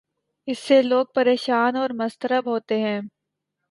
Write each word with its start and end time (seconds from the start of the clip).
اس 0.47 0.59
سے 0.59 0.81
لوگ 0.81 1.05
پریشان 1.15 1.75
اور 1.75 1.89
مضطرب 1.93 2.47
ہوتے 2.47 2.79
ہیں۔ 2.79 2.99